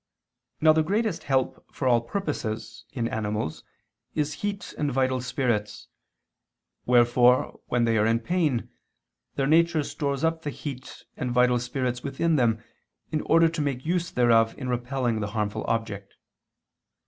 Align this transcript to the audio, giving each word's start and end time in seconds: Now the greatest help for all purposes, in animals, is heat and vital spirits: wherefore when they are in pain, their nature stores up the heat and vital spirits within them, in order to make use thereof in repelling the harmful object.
Now 0.61 0.73
the 0.73 0.81
greatest 0.81 1.25
help 1.25 1.63
for 1.71 1.87
all 1.87 2.01
purposes, 2.01 2.85
in 2.91 3.07
animals, 3.07 3.63
is 4.15 4.33
heat 4.41 4.73
and 4.75 4.91
vital 4.91 5.21
spirits: 5.21 5.89
wherefore 6.87 7.59
when 7.67 7.85
they 7.85 7.99
are 7.99 8.07
in 8.07 8.19
pain, 8.19 8.71
their 9.35 9.45
nature 9.45 9.83
stores 9.83 10.23
up 10.23 10.41
the 10.41 10.49
heat 10.49 11.05
and 11.17 11.29
vital 11.31 11.59
spirits 11.59 12.01
within 12.01 12.35
them, 12.35 12.63
in 13.11 13.21
order 13.21 13.47
to 13.49 13.61
make 13.61 13.85
use 13.85 14.09
thereof 14.09 14.55
in 14.57 14.69
repelling 14.69 15.19
the 15.19 15.27
harmful 15.37 15.63
object. 15.67 16.15